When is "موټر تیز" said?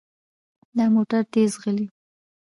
0.95-1.51